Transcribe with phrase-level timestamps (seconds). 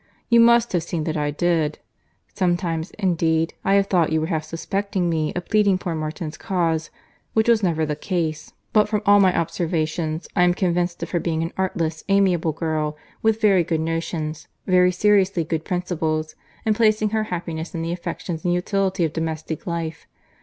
[0.29, 1.77] You must have seen that I did.
[2.33, 6.89] Sometimes, indeed, I have thought you were half suspecting me of pleading poor Martin's cause,
[7.33, 11.19] which was never the case; but, from all my observations, I am convinced of her
[11.19, 16.33] being an artless, amiable girl, with very good notions, very seriously good principles,
[16.65, 20.07] and placing her happiness in the affections and utility of domestic life.